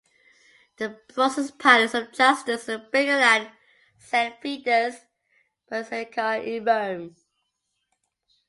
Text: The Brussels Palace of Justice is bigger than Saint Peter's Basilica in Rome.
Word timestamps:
The 0.77 0.99
Brussels 1.13 1.51
Palace 1.51 1.93
of 1.93 2.11
Justice 2.11 2.67
is 2.67 2.81
bigger 2.91 3.17
than 3.19 3.51
Saint 3.99 4.41
Peter's 4.41 4.95
Basilica 5.69 6.41
in 6.43 6.65
Rome. 6.65 7.15